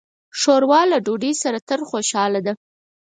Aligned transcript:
ښوروا 0.39 0.81
له 0.91 0.97
ډوډۍ 1.05 1.33
سره 1.43 1.57
تل 1.67 1.81
خوشاله 1.89 2.39
ده. 2.45 2.53